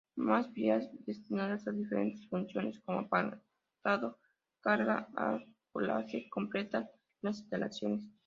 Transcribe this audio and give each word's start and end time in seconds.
Más 0.17 0.51
vías 0.51 0.89
destinadas 1.05 1.67
a 1.67 1.71
diferentes 1.73 2.27
funciones 2.27 2.79
como 2.79 3.01
apartado, 3.01 4.17
carga 4.59 5.07
o 5.75 5.79
garaje 5.79 6.27
completan 6.31 6.89
las 7.21 7.37
instalaciones. 7.41 8.11